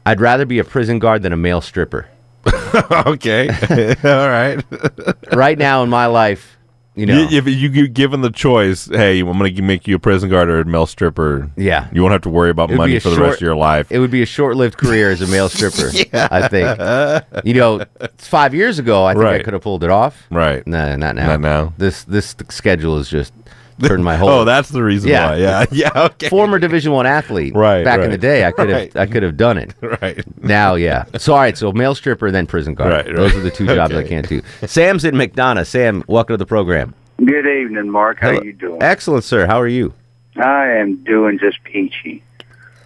[0.06, 2.08] I'd rather be a prison guard than a male stripper.
[3.08, 3.50] okay.
[4.04, 4.64] All right.
[5.34, 6.58] right now in my life,
[6.96, 10.00] you know, if you get given the choice, hey, I'm going to make you a
[10.00, 11.50] prison guard or a male stripper.
[11.58, 11.88] Yeah.
[11.92, 13.92] You won't have to worry about money for the rest of your life.
[13.92, 15.90] it would be a short-lived career as a male stripper.
[15.90, 16.28] Yeah.
[16.30, 17.46] I think.
[17.46, 17.84] You know,
[18.18, 20.28] five years ago, I think I could have pulled it off.
[20.30, 20.66] Right.
[20.68, 21.28] No, not now.
[21.28, 21.74] Not now.
[21.78, 23.34] This this schedule is just
[23.84, 24.30] turned my whole.
[24.34, 25.36] Oh, that's the reason why.
[25.38, 25.66] Yeah.
[25.72, 25.90] Yeah.
[25.96, 26.30] Okay.
[26.30, 27.54] Former Division One athlete.
[27.56, 28.96] Right, Back in the day, I could have Right.
[28.96, 29.74] I could have done it.
[30.02, 30.24] Right.
[30.44, 31.06] Now, yeah.
[31.18, 31.58] So all right.
[31.58, 32.92] So male stripper, then prison guard.
[32.92, 33.16] Right, right.
[33.16, 34.42] Those are the two jobs I can't do.
[34.66, 35.68] Sam's in McDonough.
[35.68, 36.94] Sam, welcome to the program.
[37.24, 38.20] Good evening, Mark.
[38.20, 38.42] How Hello.
[38.42, 38.82] you doing?
[38.82, 39.46] Excellent, sir.
[39.46, 39.94] How are you?
[40.36, 42.24] I am doing just peachy.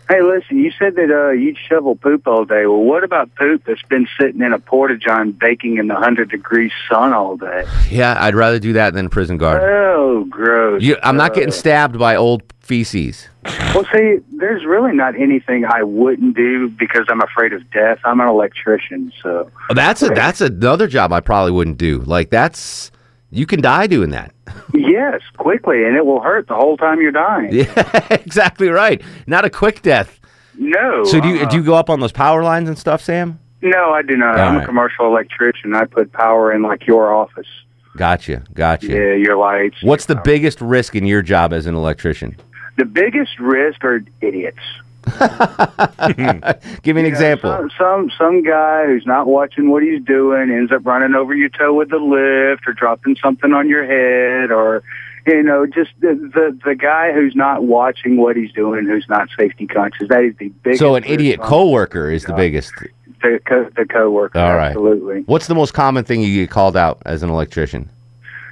[0.09, 2.65] Hey, listen, you said that uh, you'd shovel poop all day.
[2.65, 6.29] Well, what about poop that's been sitting in a porta john baking in the hundred
[6.29, 7.65] degree sun all day?
[7.89, 9.61] Yeah, I'd rather do that than prison guard.
[9.61, 10.81] Oh, gross.
[10.81, 13.27] You, I'm not getting stabbed by old feces.
[13.73, 17.99] Well, see, there's really not anything I wouldn't do because I'm afraid of death.
[18.05, 21.99] I'm an electrician, so That's a that's another job I probably wouldn't do.
[21.99, 22.91] Like that's
[23.29, 24.33] you can die doing that.
[24.73, 27.53] yes, quickly, and it will hurt the whole time you're dying.
[27.53, 29.01] Yeah, exactly right.
[29.25, 30.19] Not a quick death.
[30.57, 31.03] No.
[31.03, 33.39] So do you uh, do you go up on those power lines and stuff, Sam?
[33.61, 34.39] No, I do not.
[34.39, 34.63] All I'm right.
[34.63, 35.75] a commercial electrician.
[35.75, 37.47] I put power in like your office.
[37.95, 38.87] Gotcha, gotcha.
[38.87, 39.77] Yeah, your lights.
[39.81, 42.37] What's the biggest risk in your job as an electrician?
[42.77, 44.59] The biggest risk are idiots.
[46.83, 47.51] Give me an Yeah, example.
[47.51, 51.49] Some, some some guy who's not watching what he's doing ends up running over your
[51.49, 54.83] toe with the lift, or dropping something on your head, or
[55.25, 59.29] you know, just the the, the guy who's not watching what he's doing, who's not
[59.37, 60.07] safety conscious.
[60.09, 60.79] That is the biggest.
[60.79, 62.73] So an idiot coworker is the biggest.
[63.21, 64.37] The co- the coworker.
[64.37, 64.67] All right.
[64.69, 65.21] Absolutely.
[65.21, 67.89] What's the most common thing you get called out as an electrician?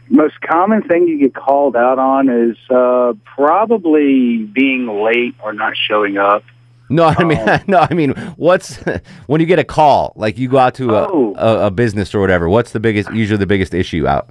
[0.10, 5.74] Most common thing you get called out on is uh, probably being late or not
[5.76, 6.44] showing up.
[6.90, 7.60] No, I mean, Oh.
[7.68, 8.76] no, I mean, what's
[9.28, 11.34] when you get a call, like you go out to a, Oh.
[11.38, 12.48] a, a business or whatever?
[12.48, 14.30] What's the biggest, usually the biggest issue out?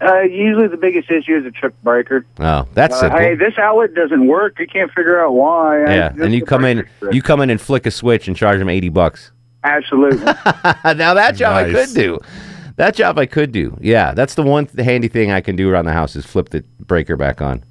[0.00, 2.26] Uh, usually the biggest issue is a trip breaker.
[2.40, 3.18] Oh, that's Uh, simple.
[3.20, 4.58] Hey, this outlet doesn't work.
[4.58, 5.78] You can't figure out why.
[5.84, 7.14] Yeah, this and you come in, breaker.
[7.14, 9.30] you come in and flick a switch and charge them eighty bucks.
[9.62, 10.18] Absolutely.
[10.24, 12.18] now that job I could do.
[12.82, 13.78] That job I could do.
[13.80, 16.48] Yeah, that's the one th- handy thing I can do around the house is flip
[16.48, 17.62] the breaker back on.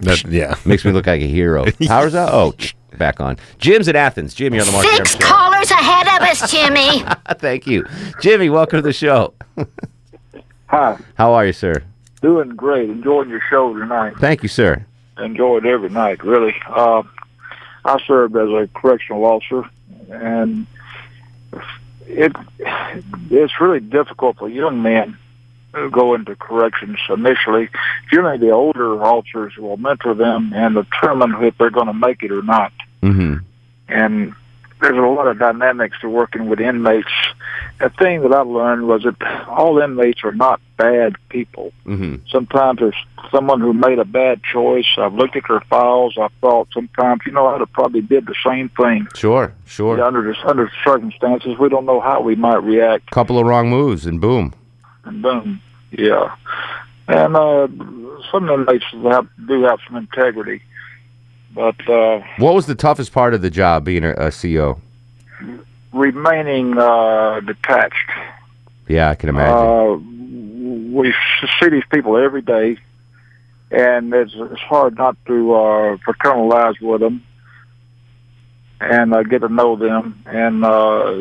[0.00, 0.56] That, yeah.
[0.66, 1.64] Makes me look like a hero.
[1.86, 2.28] Power's out.
[2.34, 2.54] Oh,
[2.98, 3.38] back on.
[3.56, 4.34] Jim's in Athens.
[4.34, 4.94] Jimmy on the market.
[4.94, 7.02] Six callers ahead of us, Jimmy.
[7.38, 7.86] Thank you,
[8.20, 8.50] Jimmy.
[8.50, 9.32] Welcome to the show.
[10.66, 11.82] Hi, How are you, sir?
[12.20, 12.90] doing great.
[12.90, 14.18] Enjoying your show tonight.
[14.18, 14.84] Thank you, sir.
[15.16, 16.54] Enjoy it every night, really.
[16.68, 17.04] Uh,
[17.86, 19.62] I served as a correctional officer,
[20.10, 20.66] and
[22.08, 22.32] it
[23.30, 25.18] it's really difficult for young men
[25.74, 27.68] who go into corrections initially.
[28.10, 32.32] Generally, the older officers will mentor them and determine if they're going to make it
[32.32, 32.72] or not.
[33.02, 33.36] Mm-hmm.
[33.88, 34.34] and
[34.80, 37.10] there's a lot of dynamics to working with inmates.
[37.80, 41.72] The thing that I learned was that all inmates are not bad people.
[41.84, 42.24] Mm-hmm.
[42.30, 42.94] Sometimes there's
[43.30, 44.86] someone who made a bad choice.
[44.96, 46.16] I've looked at their files.
[46.18, 49.06] I thought sometimes, you know, I'd have probably did the same thing.
[49.14, 49.98] Sure, sure.
[49.98, 53.10] Yeah, under the under circumstances, we don't know how we might react.
[53.10, 54.54] Couple of wrong moves and boom.
[55.04, 55.60] And boom,
[55.90, 56.34] yeah.
[57.08, 57.66] And uh,
[58.30, 60.62] some inmates have, do have some integrity,
[61.54, 64.80] but uh, What was the toughest part of the job being a, a CO?
[65.92, 68.10] remaining uh, detached.
[68.88, 69.56] Yeah, I can imagine.
[69.56, 69.96] Uh,
[70.92, 71.14] we
[71.60, 72.78] see these people every day,
[73.70, 77.22] and it's, it's hard not to uh, fraternize with them
[78.80, 81.12] and uh, get to know them and uh,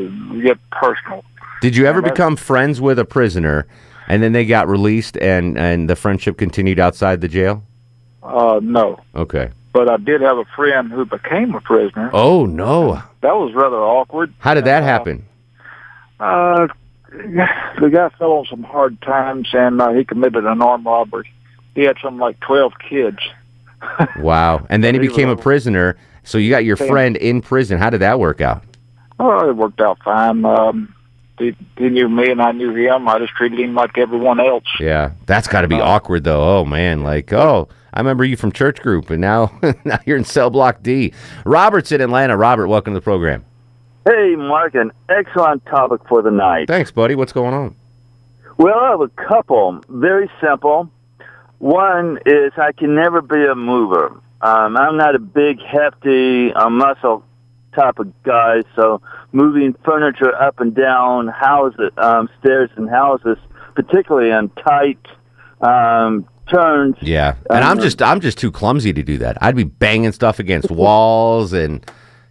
[0.41, 1.23] get personal.
[1.61, 3.65] Did you ever become friends with a prisoner,
[4.07, 7.63] and then they got released, and and the friendship continued outside the jail?
[8.21, 9.49] Uh, no, Okay.
[9.73, 12.09] but I did have a friend who became a prisoner.
[12.13, 13.01] Oh no!
[13.21, 14.33] That was rather awkward.
[14.39, 15.25] How did that happen?
[16.19, 16.67] Uh,
[17.11, 21.31] the guy fell on some hard times, and uh, he committed an armed robbery.
[21.75, 23.19] He had something like twelve kids.
[24.19, 24.65] Wow!
[24.69, 25.97] And then he it became a prisoner.
[26.23, 27.77] So you got your friend in prison.
[27.77, 28.63] How did that work out?
[29.19, 30.43] Oh, it worked out fine.
[30.45, 30.93] Um,
[31.37, 33.07] he, he knew me, and I knew him.
[33.07, 34.63] I just treated him like everyone else.
[34.79, 36.57] Yeah, that's got to be Uh, awkward though.
[36.57, 39.51] Oh man, like oh, I remember you from church group, and now
[39.85, 41.13] now you're in cell block D.
[41.45, 42.35] Robert's in Atlanta.
[42.35, 43.45] Robert, welcome to the program.
[44.09, 46.67] Hey, Mark, an excellent topic for the night.
[46.69, 47.13] Thanks, buddy.
[47.13, 47.75] What's going on?
[48.57, 49.81] Well, I have a couple.
[49.89, 50.89] Very simple.
[51.59, 54.11] One is I can never be a mover.
[54.41, 57.25] Um, I'm not a big, hefty, uh, muscle
[57.75, 59.01] type of guy, so
[59.33, 63.37] moving furniture up and down houses, um, stairs and houses,
[63.75, 64.99] particularly on tight
[65.59, 66.95] um, turns.
[67.01, 69.37] Yeah, and I'm Um, just I'm just too clumsy to do that.
[69.41, 71.85] I'd be banging stuff against walls, and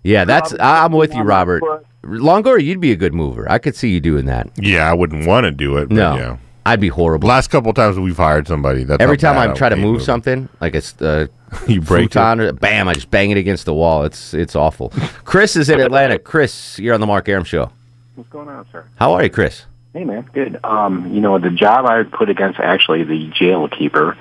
[0.07, 1.63] yeah, that's I- I'm with you, Robert.
[2.05, 3.51] Longoria, you'd be a good mover.
[3.51, 4.49] I could see you doing that.
[4.57, 5.89] Yeah, I wouldn't want to do it.
[5.89, 6.37] But No, yeah.
[6.65, 7.29] I'd be horrible.
[7.29, 9.75] Last couple of times we've hired somebody, that's Every how time bad I try to
[9.77, 10.05] would move moving.
[10.05, 11.27] something, like it's uh,
[11.69, 14.05] You break futon, or- bam, I just bang it against the wall.
[14.05, 14.93] It's it's awful.
[15.25, 16.19] Chris is in Atlanta.
[16.33, 17.71] Chris, you're on the Mark Arum show.
[18.15, 18.85] What's going on, sir?
[18.97, 19.65] How are you, Chris?
[19.93, 20.29] Hey, man.
[20.33, 20.59] Good.
[20.65, 24.17] Um, you know, the job I would put against actually the jail keeper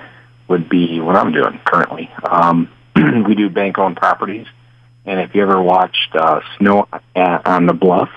[0.48, 2.10] would be what I'm doing currently.
[2.30, 2.68] Um,
[3.26, 4.46] we do bank-owned properties,
[5.06, 8.10] and if you ever watched uh, Snow uh, on the Bluff,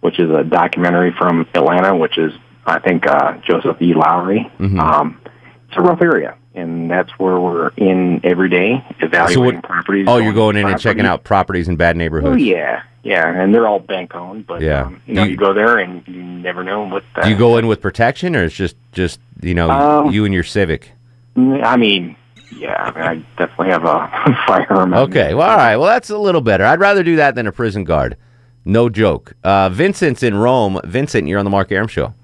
[0.00, 2.32] which is a documentary from Atlanta, which is
[2.66, 3.94] I think uh, Joseph E.
[3.94, 4.50] Lowery.
[4.58, 4.78] Mhm.
[4.78, 5.20] Um,
[5.68, 10.06] it's a rough area, and that's where we're in every day evaluating properties.
[10.08, 12.34] Oh, you're going in and checking out properties in bad neighborhoods.
[12.34, 14.82] Oh yeah, yeah, and they're all bank owned, but Yeah.
[14.82, 17.04] um, you know you- you go there and you never know what.
[17.16, 20.24] The, Do you go in with protection, or it's just just you know Um, you
[20.24, 20.92] and your Civic?
[21.36, 22.16] I mean,
[22.56, 24.94] yeah, I, mean, I definitely have a firearm.
[24.94, 25.76] Okay, well, all right.
[25.76, 26.64] Well, that's a little better.
[26.64, 28.16] I'd rather do that than a prison guard.
[28.64, 29.34] No joke.
[29.44, 30.80] Uh, Vincent's in Rome.
[30.84, 32.14] Vincent, you're on the Mark Arum show.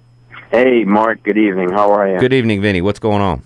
[0.51, 1.23] Hey, Mark.
[1.23, 1.71] Good evening.
[1.71, 2.21] How are you?
[2.21, 2.81] Good evening, Vinny.
[2.81, 3.43] What's going on?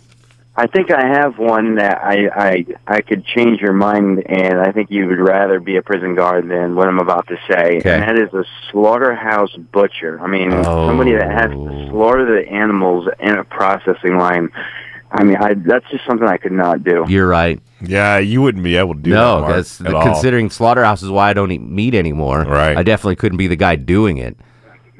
[0.58, 4.72] I think I have one that I, I I could change your mind, and I
[4.72, 7.78] think you would rather be a prison guard than what I'm about to say.
[7.78, 7.90] Okay.
[7.90, 10.20] And that is a slaughterhouse butcher.
[10.20, 14.50] I mean, somebody that has to slaughter the animals in a processing line.
[15.10, 17.04] I mean, I, that's just something I could not do.
[17.08, 17.60] You're right.
[17.80, 19.40] Yeah, you wouldn't be able to do no, that.
[19.40, 20.02] Mark, that's at all.
[20.02, 22.42] considering slaughterhouse is why I don't eat meat anymore.
[22.42, 22.76] Right.
[22.76, 24.36] I definitely couldn't be the guy doing it.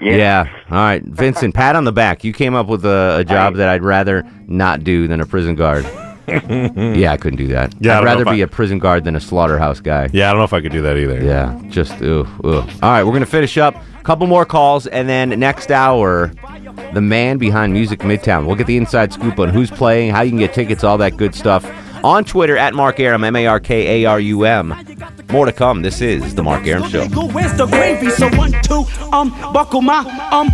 [0.01, 0.16] Yeah.
[0.16, 0.62] yeah.
[0.71, 2.23] All right, Vincent, pat on the back.
[2.23, 5.57] You came up with a, a job that I'd rather not do than a prison
[5.57, 5.85] guard.
[6.29, 6.95] Mm-hmm.
[6.95, 7.75] yeah, I couldn't do that.
[7.81, 10.09] Yeah, I I'd rather be a prison guard than a slaughterhouse guy.
[10.12, 11.23] Yeah, I don't know if I could do that either.
[11.23, 12.59] Yeah, just ooh, ooh.
[12.61, 13.75] All right, we're gonna finish up.
[14.05, 16.33] Couple more calls, and then next hour,
[16.95, 18.47] the man behind Music Midtown.
[18.47, 21.17] We'll get the inside scoop on who's playing, how you can get tickets, all that
[21.19, 21.71] good stuff.
[22.05, 24.75] On Twitter at Mark Arum, M A R K A R U M.
[25.31, 25.83] More to come.
[25.83, 27.07] This is the Mark Arum Show.
[27.09, 28.11] Where's the gravy?
[28.11, 30.01] So one, two, um, buckle my,
[30.33, 30.49] um,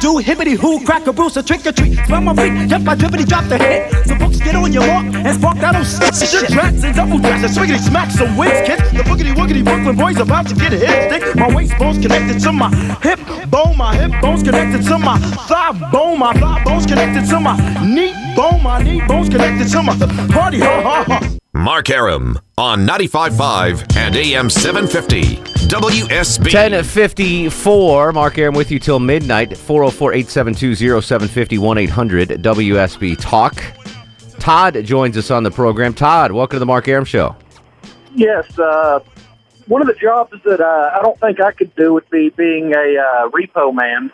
[0.00, 1.98] do, hippity hoo, crack a bruise, a trick or treat.
[2.06, 3.92] From my feet, drop the hit.
[4.06, 6.14] So get on your and spark that old shit.
[6.14, 7.78] Shit, tracks and double tracks, swiggity
[8.10, 8.78] some kid.
[8.94, 11.36] The boogity woogity Brooklyn boys about to get a hit stick.
[11.36, 12.70] My waist bones connected to my
[13.02, 13.20] hip
[13.50, 15.18] bone, my hip bones connected to my
[15.48, 19.82] thigh bone, my thigh bones connected to my knee bone, my knee bones connected to
[19.82, 19.96] my
[20.32, 21.36] party, ha ha ha.
[21.66, 26.44] Mark Arum on 95.5 and AM 750 WSB.
[26.44, 28.12] 1054.
[28.12, 29.58] Mark Arum with you till midnight.
[29.58, 33.64] 404 872 0750 1 800 WSB Talk.
[34.38, 35.92] Todd joins us on the program.
[35.92, 37.34] Todd, welcome to the Mark Arum Show.
[38.14, 39.00] Yes, uh,
[39.66, 42.74] one of the jobs that uh, I don't think I could do would be being
[42.74, 44.12] a uh, repo man.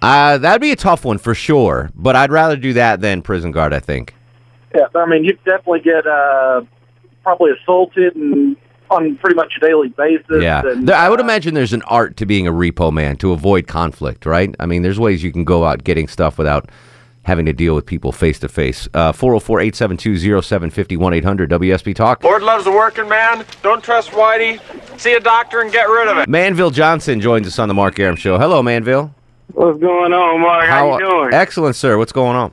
[0.00, 3.52] Uh, that'd be a tough one for sure, but I'd rather do that than prison
[3.52, 4.14] guard, I think.
[4.74, 6.62] Yeah, I mean, you definitely get uh,
[7.22, 8.56] probably assaulted and
[8.90, 10.42] on pretty much a daily basis.
[10.42, 10.62] Yeah.
[10.66, 13.66] and, There- I would imagine there's an art to being a repo man to avoid
[13.66, 14.54] conflict, right?
[14.60, 16.68] I mean, there's ways you can go out getting stuff without
[17.24, 18.88] having to deal with people face to face.
[18.94, 22.22] Uh, 404 872 0750 1 800 WSB Talk.
[22.24, 23.44] Lord loves a working man.
[23.62, 24.60] Don't trust Whitey.
[24.98, 26.28] See a doctor and get rid of it.
[26.28, 28.38] Manville Johnson joins us on the Mark Arum Show.
[28.38, 29.14] Hello, Manville.
[29.52, 30.66] What's going on, Mark?
[30.66, 31.30] How, you doing?
[31.34, 31.96] Excellent, sir.
[31.98, 32.52] What's going on?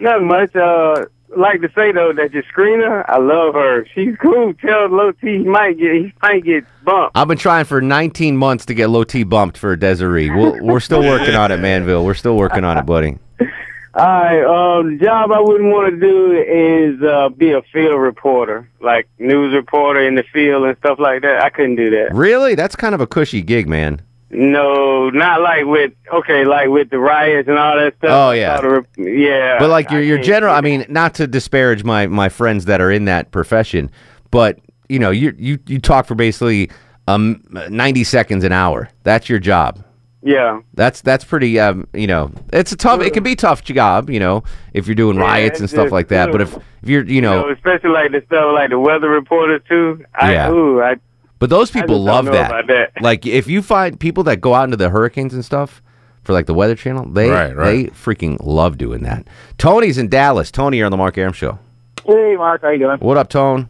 [0.00, 0.54] Not much.
[0.54, 3.86] Uh, like to say though that your screener, I love her.
[3.94, 4.54] She's cool.
[4.54, 7.16] Tell Low T he might get he might get bumped.
[7.16, 10.30] I've been trying for 19 months to get low T bumped for Desiree.
[10.30, 12.04] We'll, we're still working on it, Manville.
[12.04, 13.18] We're still working on it, buddy.
[13.94, 14.78] All right.
[14.78, 19.54] Um, job I wouldn't want to do is uh, be a field reporter, like news
[19.54, 21.42] reporter in the field and stuff like that.
[21.42, 22.14] I couldn't do that.
[22.14, 22.54] Really?
[22.54, 24.00] That's kind of a cushy gig, man.
[24.34, 28.10] No, not like with okay, like with the riots and all that stuff.
[28.10, 28.60] Oh, yeah.
[28.62, 29.58] The yeah.
[29.58, 32.90] But like your your general, I mean, not to disparage my my friends that are
[32.90, 33.90] in that profession,
[34.30, 36.70] but you know, you you you talk for basically
[37.08, 38.88] um 90 seconds an hour.
[39.02, 39.84] That's your job.
[40.22, 40.60] Yeah.
[40.72, 44.08] That's that's pretty um you know, it's a tough it can be a tough job,
[44.08, 46.32] you know, if you're doing Yeah, riots and stuff like that.
[46.32, 50.04] But if if you're, you know, especially like the stuff like the weather reporter too.
[50.14, 50.50] I, Yeah.
[50.50, 50.96] Ooh, I
[51.42, 52.92] But those people love that.
[53.00, 55.82] Like if you find people that go out into the hurricanes and stuff
[56.22, 57.64] for like the Weather Channel, they Right, right.
[57.64, 59.26] they freaking love doing that.
[59.58, 60.52] Tony's in Dallas.
[60.52, 61.58] Tony, you're on the Mark Arum show.
[62.06, 62.98] Hey, Mark, how you doing?
[62.98, 63.68] What up, Tone?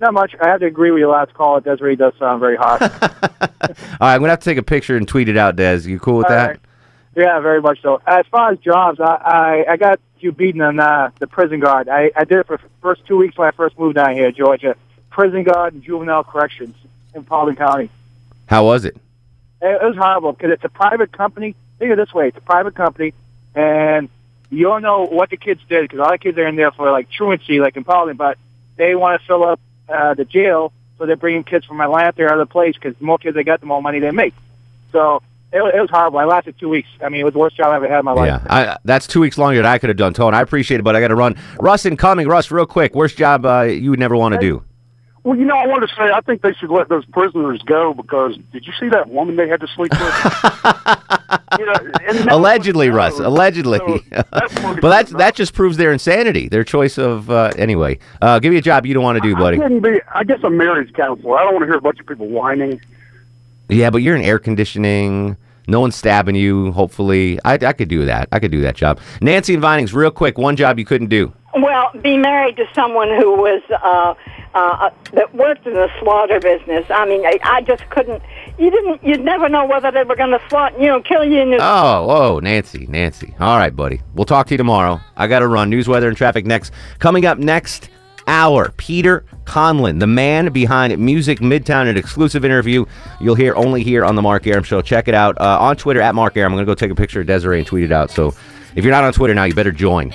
[0.00, 0.34] Not much.
[0.40, 1.58] I have to agree with your last call.
[1.58, 2.80] It Desiree does sound very hot.
[2.80, 5.80] All right, I'm gonna have to take a picture and tweet it out, Des.
[5.86, 6.46] You cool with All that?
[6.48, 6.60] right.
[7.16, 8.00] yeah, very much so.
[8.06, 11.90] As far as jobs, I I, I got you beaten on uh, the prison guard.
[11.90, 14.32] I, I did it for the first two weeks when I first moved down here,
[14.32, 14.74] Georgia.
[15.10, 16.76] Prison guard and juvenile corrections
[17.14, 17.90] in Paulding County.
[18.46, 18.96] How was it?
[19.62, 21.54] It, it was horrible because it's a private company.
[21.78, 23.14] Think of it this way: it's a private company,
[23.54, 24.08] and
[24.50, 26.90] you don't know what the kids did because all the kids are in there for
[26.90, 28.38] like truancy, like in Paulding, but
[28.76, 32.32] they want to fill up uh, the jail, so they're bringing kids from Atlanta or
[32.32, 34.34] other place because the more kids they get, the more money they make.
[34.92, 36.18] So it, it was horrible.
[36.18, 36.88] I lasted two weeks.
[37.02, 38.26] I mean, it was the worst job I ever had in my life.
[38.26, 40.34] Yeah, I, that's two weeks longer than I could have done, Tone.
[40.34, 41.36] I appreciate it, but I got to run.
[41.60, 42.28] Russ incoming.
[42.28, 42.94] Russ, real quick.
[42.94, 44.64] Worst job uh, you would never want to do?
[45.22, 47.92] Well, you know, I wanted to say I think they should let those prisoners go
[47.92, 50.00] because did you see that woman they had to sleep with?
[51.58, 51.66] you
[52.24, 53.18] know, Allegedly, Russ.
[53.18, 53.80] Allegedly.
[54.10, 56.48] but that that just proves their insanity.
[56.48, 57.98] Their choice of uh, anyway.
[58.22, 59.58] Uh, give me a job you don't want to do, I buddy.
[59.58, 60.00] couldn't be.
[60.14, 61.36] I guess a marriage counselor.
[61.38, 62.80] I don't want to hear a bunch of people whining.
[63.68, 65.36] Yeah, but you're in air conditioning.
[65.68, 66.72] No one's stabbing you.
[66.72, 68.28] Hopefully, I, I could do that.
[68.32, 68.98] I could do that job.
[69.20, 70.38] Nancy and Vinings, real quick.
[70.38, 71.32] One job you couldn't do.
[71.54, 74.14] Well, be married to someone who was uh,
[74.54, 76.84] uh, that worked in the slaughter business.
[76.90, 78.22] I mean, I, I just couldn't.
[78.58, 79.02] You didn't.
[79.02, 81.40] You'd never know whether they were going to slaughter, you know, kill you.
[81.40, 83.34] In your, Oh, oh, Nancy, Nancy.
[83.40, 84.00] All right, buddy.
[84.14, 85.00] We'll talk to you tomorrow.
[85.16, 85.70] I got to run.
[85.70, 86.72] News, weather, and traffic next.
[87.00, 87.90] Coming up next
[88.26, 92.84] hour, Peter Conlon, the man behind Music Midtown, an exclusive interview
[93.20, 94.82] you'll hear only here on the Mark Arum Show.
[94.82, 96.52] Check it out uh, on Twitter at Mark Arum.
[96.52, 98.10] I'm going to go take a picture of Desiree and tweet it out.
[98.12, 98.34] So
[98.76, 100.14] if you're not on Twitter now, you better join.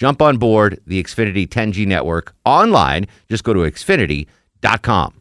[0.00, 3.06] Jump on board the Xfinity 10G network online.
[3.28, 5.19] Just go to xfinity.com.